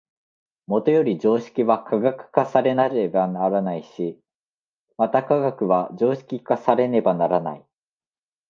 [0.65, 4.19] もとより常識は科学化されねばならないし、
[4.97, 7.63] また科学は常識化されねばならない。